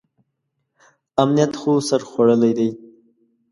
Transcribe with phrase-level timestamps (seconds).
[1.21, 2.69] امنیت خو سر خوړلی دی.